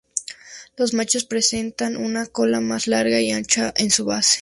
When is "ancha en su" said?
3.31-4.03